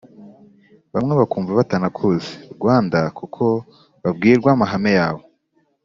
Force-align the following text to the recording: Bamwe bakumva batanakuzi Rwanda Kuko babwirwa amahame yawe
Bamwe 0.93 1.13
bakumva 1.19 1.51
batanakuzi 1.59 2.31
Rwanda 2.55 2.99
Kuko 3.17 3.43
babwirwa 4.03 4.49
amahame 4.55 4.91
yawe 4.99 5.23